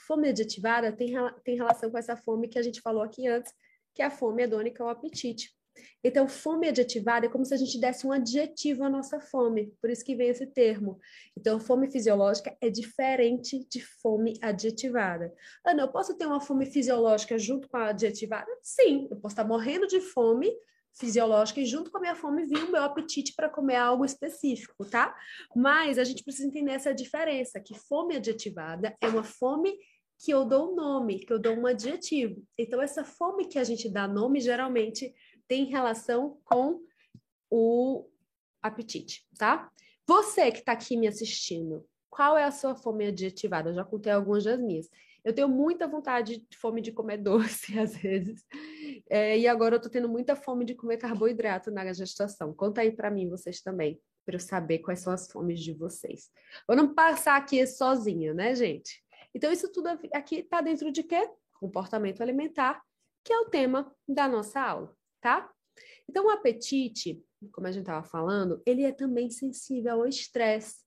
[0.07, 1.13] Fome adjetivada tem,
[1.43, 3.53] tem relação com essa fome que a gente falou aqui antes,
[3.93, 5.53] que é a fome hedônica ou apetite.
[6.03, 9.89] Então, fome adjetivada é como se a gente desse um adjetivo à nossa fome, por
[9.89, 10.99] isso que vem esse termo.
[11.37, 15.33] Então, fome fisiológica é diferente de fome adjetivada.
[15.65, 18.47] Ana, eu posso ter uma fome fisiológica junto com a adjetivada?
[18.61, 20.51] Sim, eu posso estar morrendo de fome
[20.93, 24.85] fisiológica e junto com a minha fome vir o meu apetite para comer algo específico,
[24.85, 25.15] tá?
[25.55, 29.73] Mas a gente precisa entender essa diferença, que fome adjetivada é uma fome
[30.23, 32.43] que eu dou um nome, que eu dou um adjetivo.
[32.57, 35.11] Então, essa fome que a gente dá nome, geralmente
[35.51, 36.81] tem relação com
[37.49, 38.09] o
[38.61, 39.69] apetite, tá?
[40.07, 43.69] Você que está aqui me assistindo, qual é a sua fome adjetivada?
[43.69, 44.87] Eu já contei algumas das minhas.
[45.25, 48.45] Eu tenho muita vontade de fome de comer doce, às vezes.
[49.09, 52.53] É, e agora eu tô tendo muita fome de comer carboidrato na gestação.
[52.53, 56.31] Conta aí para mim, vocês também, para eu saber quais são as fomes de vocês.
[56.65, 59.03] Vou não passar aqui sozinha, né, gente?
[59.35, 61.29] Então, isso tudo aqui tá dentro de quê?
[61.59, 62.81] Comportamento alimentar,
[63.21, 65.49] que é o tema da nossa aula tá?
[66.09, 70.77] Então, o apetite, como a gente estava falando, ele é também sensível ao estresse.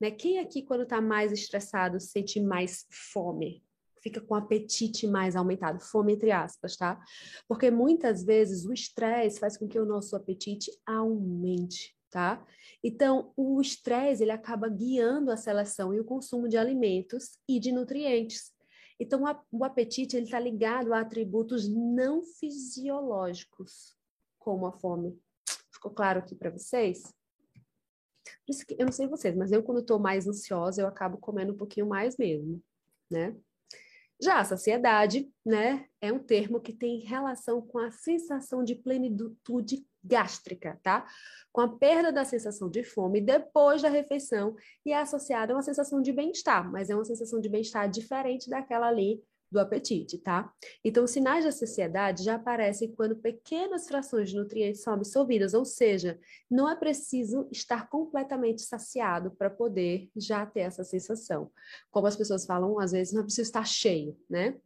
[0.00, 0.10] Né?
[0.10, 3.64] Quem aqui, quando está mais estressado, sente mais fome?
[4.00, 7.00] fica com apetite mais aumentado, fome entre aspas, tá?
[7.46, 12.44] Porque muitas vezes o estresse faz com que o nosso apetite aumente, tá?
[12.82, 17.72] Então, o estresse ele acaba guiando a seleção e o consumo de alimentos e de
[17.72, 18.52] nutrientes.
[19.00, 23.96] Então, o apetite está ligado a atributos não fisiológicos,
[24.38, 25.16] como a fome.
[25.72, 27.02] Ficou claro aqui para vocês?
[28.44, 31.18] Por isso que, eu não sei vocês, mas eu quando estou mais ansiosa, eu acabo
[31.18, 32.62] comendo um pouquinho mais mesmo,
[33.10, 33.36] né?
[34.20, 39.86] Já a saciedade, né, é um termo que tem relação com a sensação de plenitude
[40.02, 41.06] gástrica, tá?
[41.52, 45.62] Com a perda da sensação de fome depois da refeição e é associada a uma
[45.62, 50.52] sensação de bem-estar, mas é uma sensação de bem-estar diferente daquela ali do apetite, tá?
[50.84, 56.18] Então, sinais da saciedade já aparecem quando pequenas frações de nutrientes são absorvidas, ou seja,
[56.50, 61.50] não é preciso estar completamente saciado para poder já ter essa sensação.
[61.90, 64.56] Como as pessoas falam, às vezes não é preciso estar cheio, né?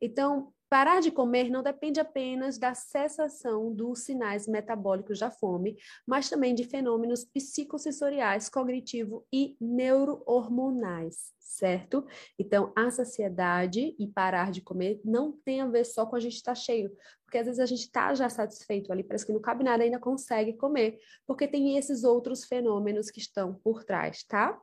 [0.00, 6.30] Então, Parar de comer não depende apenas da cessação dos sinais metabólicos da fome, mas
[6.30, 12.06] também de fenômenos psicossensoriais, cognitivo e neurohormonais, certo?
[12.38, 16.36] Então, a saciedade e parar de comer não tem a ver só com a gente
[16.36, 16.90] estar tá cheio,
[17.22, 19.98] porque às vezes a gente está já satisfeito ali, parece que não cabe nada, ainda
[19.98, 24.58] consegue comer, porque tem esses outros fenômenos que estão por trás, tá?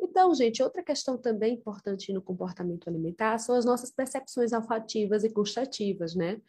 [0.00, 5.28] Então, gente, outra questão também importante no comportamento alimentar são as nossas percepções olfativas e
[5.28, 6.40] gustativas, né?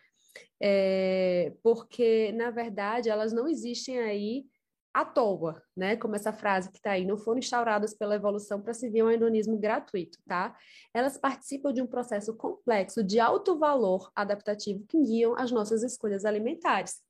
[0.62, 4.46] É, porque, na verdade, elas não existem aí
[4.94, 5.96] à toa, né?
[5.96, 9.58] Como essa frase que está aí, não foram instauradas pela evolução para servir um hedonismo
[9.58, 10.58] gratuito, tá?
[10.94, 16.26] Elas participam de um processo complexo de alto valor adaptativo que guiam as nossas escolhas
[16.26, 17.02] alimentares.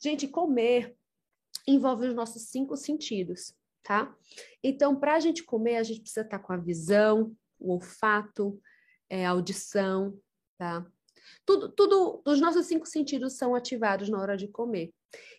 [0.00, 0.94] Gente, comer
[1.66, 3.52] envolve os nossos cinco sentidos,
[3.86, 4.12] tá?
[4.64, 8.60] Então, para a gente comer, a gente precisa estar tá com a visão, o olfato,
[9.08, 10.18] é, a audição,
[10.58, 10.84] tá?
[11.44, 14.92] Tudo, tudo, os nossos cinco sentidos são ativados na hora de comer.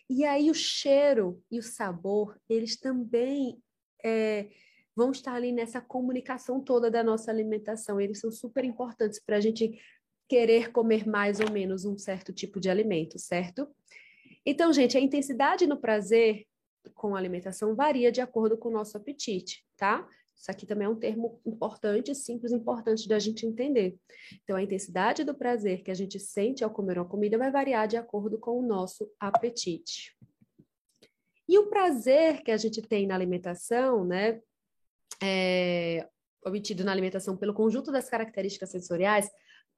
[0.08, 3.62] E aí o cheiro e o sabor, eles também
[4.02, 4.48] é,
[4.96, 8.00] vão estar ali nessa comunicação toda da nossa alimentação.
[8.00, 9.78] Eles são super importantes para a gente
[10.26, 13.68] querer comer mais ou menos um certo tipo de alimento, certo?
[14.44, 16.46] Então, gente, a intensidade no prazer
[16.94, 20.06] com a alimentação varia de acordo com o nosso apetite, tá?
[20.38, 23.98] Isso aqui também é um termo importante, simples, importante da gente entender.
[24.44, 27.88] Então, a intensidade do prazer que a gente sente ao comer uma comida vai variar
[27.88, 30.16] de acordo com o nosso apetite.
[31.48, 34.40] E o prazer que a gente tem na alimentação, né,
[35.20, 36.06] é,
[36.44, 39.28] obtido na alimentação pelo conjunto das características sensoriais,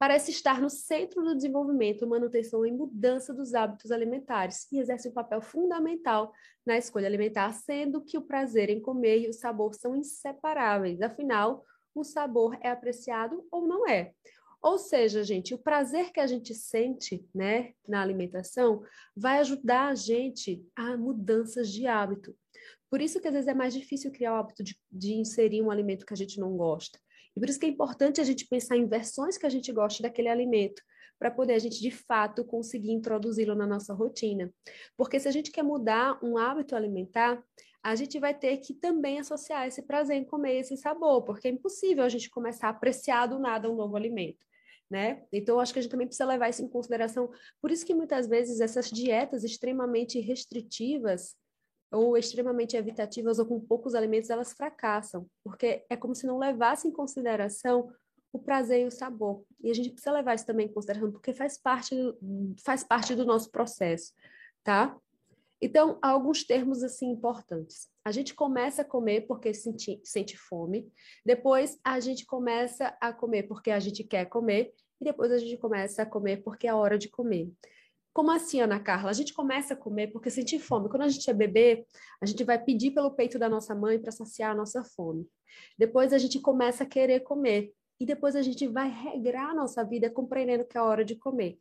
[0.01, 5.13] parece estar no centro do desenvolvimento, manutenção e mudança dos hábitos alimentares e exerce um
[5.13, 6.33] papel fundamental
[6.65, 11.03] na escolha alimentar, sendo que o prazer em comer e o sabor são inseparáveis.
[11.03, 14.11] Afinal, o sabor é apreciado ou não é.
[14.59, 18.81] Ou seja, gente, o prazer que a gente sente, né, na alimentação
[19.15, 22.35] vai ajudar a gente a mudanças de hábito.
[22.89, 25.69] Por isso que às vezes é mais difícil criar o hábito de, de inserir um
[25.69, 26.97] alimento que a gente não gosta.
[27.35, 30.01] E por isso que é importante a gente pensar em versões que a gente goste
[30.01, 30.81] daquele alimento,
[31.17, 34.51] para poder a gente de fato conseguir introduzi-lo na nossa rotina.
[34.97, 37.41] Porque se a gente quer mudar um hábito alimentar,
[37.83, 41.51] a gente vai ter que também associar esse prazer em comer esse sabor, porque é
[41.51, 44.45] impossível a gente começar a apreciar do nada um novo alimento.
[44.89, 45.23] Né?
[45.31, 47.31] Então, acho que a gente também precisa levar isso em consideração.
[47.61, 51.35] Por isso que muitas vezes essas dietas extremamente restritivas,
[51.91, 56.87] ou extremamente evitativas ou com poucos alimentos, elas fracassam, porque é como se não levasse
[56.87, 57.91] em consideração
[58.31, 59.43] o prazer e o sabor.
[59.61, 61.95] E a gente precisa levar isso também em consideração, porque faz parte,
[62.63, 64.13] faz parte do nosso processo,
[64.63, 64.97] tá?
[65.61, 67.87] Então, há alguns termos assim importantes.
[68.03, 70.91] A gente começa a comer porque sente, sente fome,
[71.23, 75.57] depois a gente começa a comer porque a gente quer comer, e depois a gente
[75.57, 77.51] começa a comer porque é a hora de comer.
[78.13, 79.09] Como assim, Ana Carla?
[79.09, 80.89] A gente começa a comer porque sente fome.
[80.89, 81.85] Quando a gente é bebê,
[82.21, 85.25] a gente vai pedir pelo peito da nossa mãe para saciar a nossa fome.
[85.77, 87.73] Depois a gente começa a querer comer.
[87.99, 91.59] E depois a gente vai regrar a nossa vida compreendendo que é hora de comer.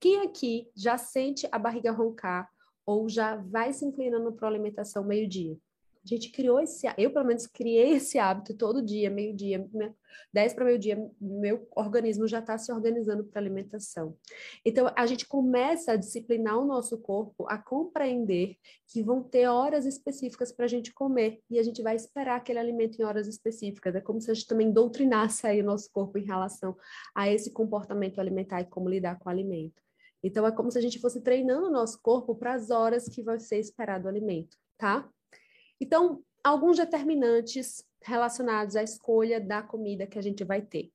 [0.00, 2.50] Quem aqui já sente a barriga roncar
[2.86, 5.56] ou já vai se inclinando para a alimentação meio-dia?
[6.04, 9.66] A gente criou esse, eu pelo menos criei esse hábito todo dia, meio-dia,
[10.32, 14.16] 10 para meio-dia, meu organismo já está se organizando para alimentação.
[14.64, 19.86] Então, a gente começa a disciplinar o nosso corpo a compreender que vão ter horas
[19.86, 23.94] específicas para a gente comer e a gente vai esperar aquele alimento em horas específicas.
[23.94, 26.76] É como se a gente também doutrinasse aí o nosso corpo em relação
[27.14, 29.82] a esse comportamento alimentar e como lidar com o alimento.
[30.22, 33.22] Então, é como se a gente fosse treinando o nosso corpo para as horas que
[33.22, 35.08] vai ser esperado o alimento, tá?
[35.84, 40.90] Então, alguns determinantes relacionados à escolha da comida que a gente vai ter.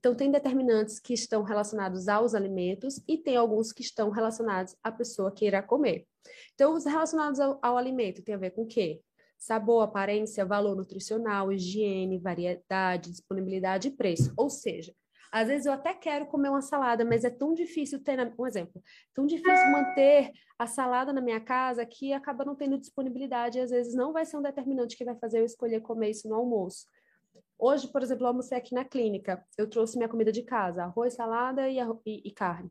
[0.00, 4.90] Então, tem determinantes que estão relacionados aos alimentos e tem alguns que estão relacionados à
[4.90, 6.08] pessoa que irá comer.
[6.54, 9.00] Então, os relacionados ao, ao alimento tem a ver com o quê?
[9.38, 14.32] Sabor, aparência, valor nutricional, higiene, variedade, disponibilidade e preço.
[14.36, 14.92] Ou seja,
[15.32, 18.30] às vezes eu até quero comer uma salada, mas é tão difícil ter, na...
[18.38, 18.82] um exemplo,
[19.14, 23.70] tão difícil manter a salada na minha casa que acaba não tendo disponibilidade e às
[23.70, 26.86] vezes não vai ser um determinante que vai fazer eu escolher comer isso no almoço.
[27.58, 29.42] Hoje, por exemplo, eu almocei aqui na clínica.
[29.56, 32.70] Eu trouxe minha comida de casa, arroz, salada e, e, e carne.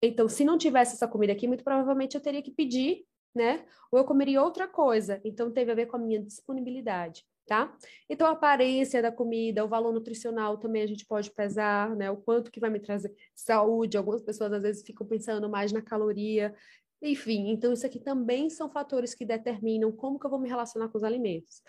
[0.00, 3.04] Então, se não tivesse essa comida aqui, muito provavelmente eu teria que pedir,
[3.34, 3.64] né?
[3.90, 5.20] Ou eu comeria outra coisa.
[5.24, 7.76] Então, teve a ver com a minha disponibilidade tá?
[8.08, 12.10] Então, a aparência da comida, o valor nutricional também a gente pode pesar, né?
[12.10, 13.96] O quanto que vai me trazer saúde.
[13.96, 16.54] Algumas pessoas às vezes ficam pensando mais na caloria.
[17.02, 20.88] Enfim, então isso aqui também são fatores que determinam como que eu vou me relacionar
[20.88, 21.62] com os alimentos.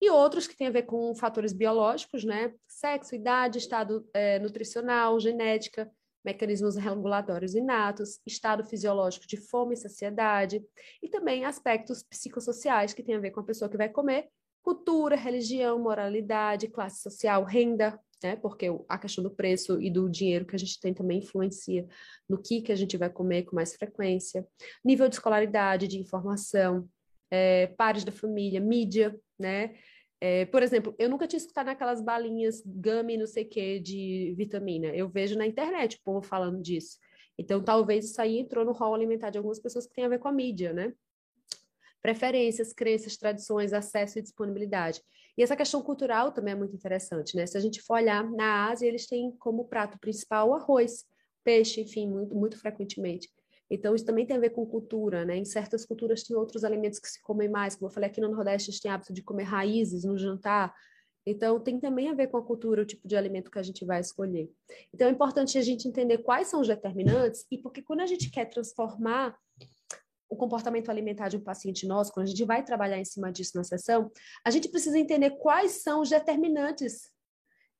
[0.00, 2.52] E outros que têm a ver com fatores biológicos, né?
[2.66, 5.90] Sexo, idade, estado é, nutricional, genética,
[6.24, 10.64] mecanismos regulatórios inatos, estado fisiológico de fome e saciedade,
[11.02, 14.28] e também aspectos psicossociais que têm a ver com a pessoa que vai comer
[14.64, 18.34] cultura, religião, moralidade, classe social, renda, né?
[18.34, 21.86] Porque a questão do preço e do dinheiro que a gente tem também influencia
[22.26, 24.46] no que, que a gente vai comer com mais frequência,
[24.82, 26.88] nível de escolaridade, de informação,
[27.30, 29.74] é, pares da família, mídia, né?
[30.18, 34.32] É, por exemplo, eu nunca tinha escutado aquelas balinhas gummy, não sei o que, de
[34.34, 34.88] vitamina.
[34.88, 36.96] Eu vejo na internet o povo falando disso.
[37.36, 40.20] Então, talvez isso aí entrou no rol alimentar de algumas pessoas que tem a ver
[40.20, 40.94] com a mídia, né?
[42.04, 45.00] Preferências, crenças, tradições, acesso e disponibilidade.
[45.38, 47.46] E essa questão cultural também é muito interessante, né?
[47.46, 51.06] Se a gente for olhar na Ásia, eles têm como prato principal o arroz,
[51.42, 53.30] peixe, enfim, muito, muito frequentemente.
[53.70, 55.38] Então, isso também tem a ver com cultura, né?
[55.38, 58.28] Em certas culturas tem outros alimentos que se comem mais, como eu falei aqui no
[58.28, 60.74] Nordeste, a gente tem hábito de comer raízes no jantar.
[61.24, 63.82] Então, tem também a ver com a cultura, o tipo de alimento que a gente
[63.82, 64.52] vai escolher.
[64.92, 68.30] Então, é importante a gente entender quais são os determinantes e porque quando a gente
[68.30, 69.34] quer transformar
[70.34, 73.52] o comportamento alimentar de um paciente nosso, quando a gente vai trabalhar em cima disso
[73.56, 74.10] na sessão,
[74.44, 77.10] a gente precisa entender quais são os determinantes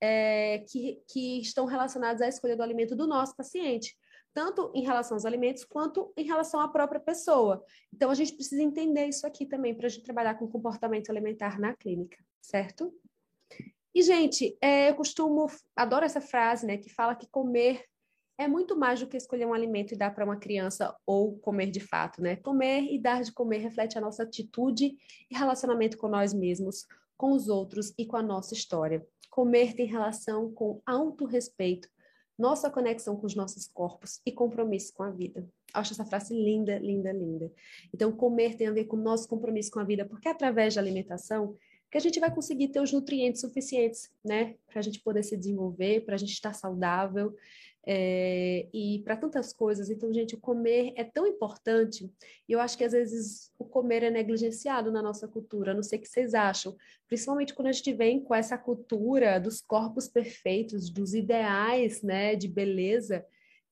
[0.00, 3.96] é, que, que estão relacionados à escolha do alimento do nosso paciente,
[4.32, 7.64] tanto em relação aos alimentos quanto em relação à própria pessoa.
[7.92, 11.58] Então, a gente precisa entender isso aqui também para a gente trabalhar com comportamento alimentar
[11.58, 12.92] na clínica, certo?
[13.94, 15.46] E, gente, é, eu costumo,
[15.76, 17.84] adoro essa frase, né, que fala que comer
[18.36, 21.70] é muito mais do que escolher um alimento e dar para uma criança ou comer
[21.70, 22.36] de fato, né?
[22.36, 24.96] Comer e dar de comer reflete a nossa atitude
[25.30, 29.06] e relacionamento com nós mesmos, com os outros e com a nossa história.
[29.30, 31.88] Comer tem relação com autorrespeito,
[32.36, 35.48] nossa conexão com os nossos corpos e compromisso com a vida.
[35.72, 37.52] Acho essa frase linda, linda, linda.
[37.92, 40.80] Então, comer tem a ver com nosso compromisso com a vida, porque é através da
[40.80, 41.56] alimentação
[41.90, 44.56] que a gente vai conseguir ter os nutrientes suficientes, né?
[44.66, 47.32] Para a gente poder se desenvolver, para a gente estar saudável
[47.86, 49.90] é, e para tantas coisas.
[49.90, 52.10] Então, gente, o comer é tão importante,
[52.48, 55.98] e eu acho que às vezes o comer é negligenciado na nossa cultura, não sei
[55.98, 56.76] o que vocês acham,
[57.06, 62.48] principalmente quando a gente vem com essa cultura dos corpos perfeitos, dos ideais, né, de
[62.48, 63.24] beleza,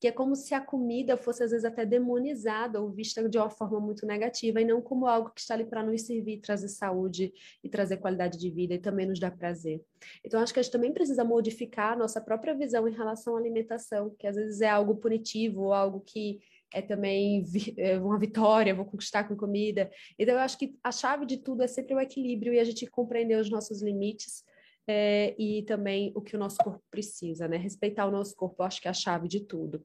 [0.03, 3.49] que é como se a comida fosse às vezes até demonizada ou vista de uma
[3.49, 7.31] forma muito negativa e não como algo que está ali para nos servir, trazer saúde
[7.63, 9.81] e trazer qualidade de vida e também nos dar prazer.
[10.21, 13.39] Então acho que a gente também precisa modificar a nossa própria visão em relação à
[13.39, 16.41] alimentação, que às vezes é algo punitivo ou algo que
[16.73, 17.41] é também
[17.77, 19.89] é uma vitória, vou conquistar com comida.
[20.19, 22.85] Então eu acho que a chave de tudo é sempre o equilíbrio e a gente
[22.87, 24.43] compreender os nossos limites
[24.85, 27.55] é, e também o que o nosso corpo precisa, né?
[27.55, 29.81] Respeitar o nosso corpo, acho que é a chave de tudo.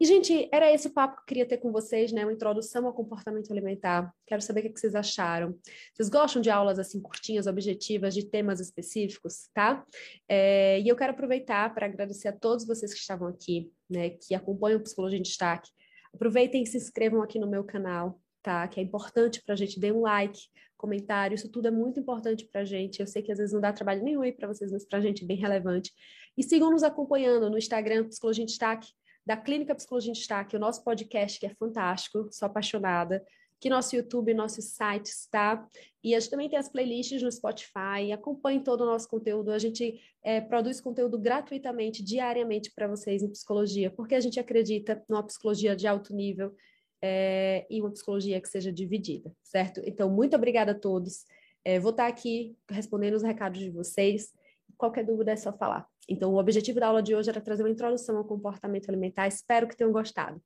[0.00, 2.24] E, gente, era esse o papo que eu queria ter com vocês, né?
[2.24, 4.12] Uma introdução ao comportamento alimentar.
[4.26, 5.56] Quero saber o que vocês acharam.
[5.92, 9.84] Vocês gostam de aulas assim curtinhas, objetivas, de temas específicos, tá?
[10.28, 14.10] É, e eu quero aproveitar para agradecer a todos vocês que estavam aqui, né?
[14.10, 15.70] Que acompanham o Psicologia em Destaque.
[16.12, 18.66] Aproveitem e se inscrevam aqui no meu canal, tá?
[18.66, 19.78] Que é importante para a gente.
[19.78, 20.40] Dê um like,
[20.76, 23.00] comentário, isso tudo é muito importante para a gente.
[23.00, 25.02] Eu sei que às vezes não dá trabalho nenhum aí para vocês, mas para a
[25.02, 25.92] gente é bem relevante.
[26.36, 28.88] E sigam nos acompanhando no Instagram, Psicologia em Destaque
[29.26, 33.24] da Clínica Psicologia em Destaque, o nosso podcast que é fantástico, sou apaixonada,
[33.60, 35.66] que nosso YouTube, nosso site está.
[36.02, 38.12] E a gente também tem as playlists no Spotify.
[38.12, 39.50] Acompanhe todo o nosso conteúdo.
[39.50, 45.02] A gente é, produz conteúdo gratuitamente, diariamente para vocês em psicologia, porque a gente acredita
[45.08, 46.54] numa psicologia de alto nível
[47.02, 49.80] é, e uma psicologia que seja dividida, certo?
[49.86, 51.24] Então, muito obrigada a todos.
[51.64, 54.30] É, vou estar aqui respondendo os recados de vocês.
[54.76, 55.88] Qualquer dúvida é só falar.
[56.08, 59.26] Então, o objetivo da aula de hoje era trazer uma introdução ao comportamento alimentar.
[59.26, 60.40] Espero que tenham gostado.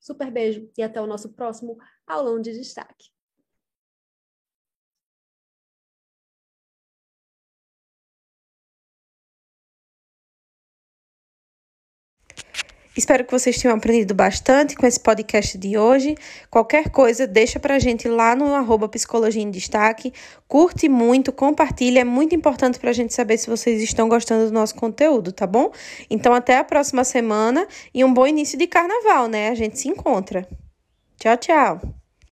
[0.00, 1.76] Super beijo e até o nosso próximo
[2.06, 3.13] aulão de destaque.
[12.96, 16.14] Espero que vocês tenham aprendido bastante com esse podcast de hoje.
[16.48, 20.12] Qualquer coisa, deixa pra gente lá no arroba Psicologia em Destaque.
[20.46, 22.00] Curte muito, compartilha.
[22.00, 25.72] É muito importante pra gente saber se vocês estão gostando do nosso conteúdo, tá bom?
[26.08, 29.48] Então, até a próxima semana e um bom início de carnaval, né?
[29.48, 30.46] A gente se encontra.
[31.18, 32.03] Tchau, tchau!